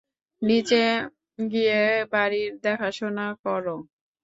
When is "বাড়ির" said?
2.13-2.51